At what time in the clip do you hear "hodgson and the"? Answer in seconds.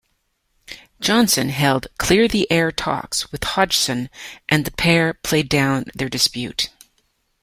3.43-4.71